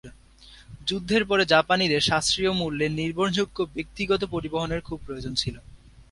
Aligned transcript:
যুদ্ধের 0.87 1.23
পরে, 1.25 1.43
জাপানিদের 1.45 2.01
সাশ্রয়ী 2.01 2.51
মূল্যের, 2.53 2.91
নির্ভরযোগ্য 2.91 3.57
ব্যক্তিগত 3.75 4.21
পরিবহনের 4.25 4.81
খুব 4.81 4.97
প্রয়োজন 5.05 5.33
ছিল। 5.35 5.55